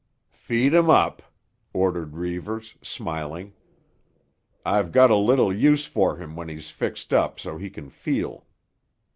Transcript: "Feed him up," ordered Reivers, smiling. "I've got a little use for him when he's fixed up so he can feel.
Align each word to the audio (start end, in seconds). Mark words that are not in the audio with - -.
"Feed 0.33 0.73
him 0.73 0.89
up," 0.89 1.21
ordered 1.73 2.15
Reivers, 2.15 2.73
smiling. 2.81 3.53
"I've 4.65 4.91
got 4.91 5.11
a 5.11 5.15
little 5.15 5.53
use 5.53 5.85
for 5.85 6.17
him 6.17 6.35
when 6.35 6.49
he's 6.49 6.71
fixed 6.71 7.13
up 7.13 7.39
so 7.39 7.59
he 7.59 7.69
can 7.69 7.91
feel. 7.91 8.47